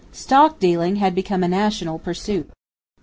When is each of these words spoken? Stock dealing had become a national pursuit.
Stock 0.11 0.57
dealing 0.57 0.95
had 0.95 1.13
become 1.13 1.43
a 1.43 1.47
national 1.47 1.99
pursuit. 1.99 2.49